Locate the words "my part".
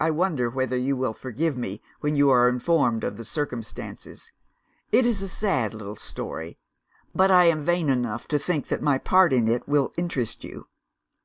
8.82-9.32